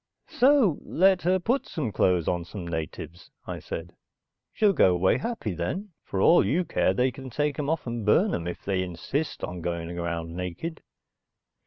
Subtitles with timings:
[0.31, 3.95] "So let her put some clothes on some natives," I said.
[4.51, 7.85] "She'll go away happy and then, for all you care, they can take 'em off
[7.85, 10.81] and burn 'em if they insist on going around naked.